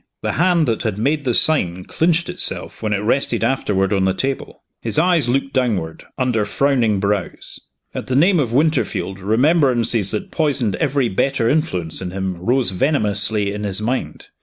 The 0.23 0.31
hand 0.31 0.65
that 0.67 0.81
had 0.81 0.97
made 0.97 1.25
the 1.25 1.33
sign 1.35 1.83
clinched 1.83 2.27
itself 2.27 2.81
when 2.81 2.91
it 2.91 3.03
rested 3.03 3.43
afterward 3.43 3.93
on 3.93 4.05
the 4.05 4.15
table. 4.15 4.63
His 4.81 4.97
eyes 4.97 5.29
looked 5.29 5.53
downward, 5.53 6.05
under 6.17 6.43
frowning 6.43 6.99
brows. 6.99 7.59
At 7.93 8.07
the 8.07 8.15
name 8.15 8.39
of 8.39 8.51
Winterfield, 8.51 9.19
remembrances 9.19 10.09
that 10.09 10.31
poisoned 10.31 10.75
every 10.77 11.07
better 11.07 11.47
influence 11.47 12.01
in 12.01 12.09
him 12.09 12.37
rose 12.37 12.71
venomously 12.71 13.53
in 13.53 13.63
his 13.63 13.79
mind. 13.79 14.29